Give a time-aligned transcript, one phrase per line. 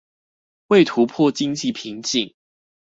[0.69, 2.33] 為突破經濟瓶頸